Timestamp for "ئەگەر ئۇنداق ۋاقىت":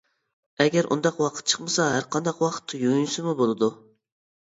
0.63-1.53